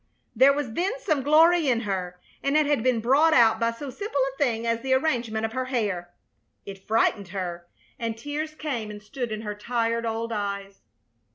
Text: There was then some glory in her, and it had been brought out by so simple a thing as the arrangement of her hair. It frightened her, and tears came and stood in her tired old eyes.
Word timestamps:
There 0.35 0.51
was 0.51 0.73
then 0.73 0.93
some 0.99 1.21
glory 1.21 1.67
in 1.69 1.81
her, 1.81 2.19
and 2.41 2.57
it 2.57 2.65
had 2.65 2.81
been 2.81 3.01
brought 3.01 3.35
out 3.35 3.59
by 3.59 3.69
so 3.69 3.91
simple 3.91 4.19
a 4.33 4.37
thing 4.39 4.65
as 4.65 4.81
the 4.81 4.95
arrangement 4.95 5.45
of 5.45 5.53
her 5.53 5.65
hair. 5.65 6.09
It 6.65 6.87
frightened 6.87 7.27
her, 7.27 7.67
and 7.99 8.17
tears 8.17 8.55
came 8.55 8.89
and 8.89 9.03
stood 9.03 9.31
in 9.31 9.41
her 9.41 9.53
tired 9.53 10.07
old 10.07 10.31
eyes. 10.31 10.81